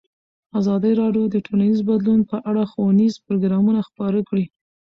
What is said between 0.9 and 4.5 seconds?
راډیو د ټولنیز بدلون په اړه ښوونیز پروګرامونه خپاره کړي.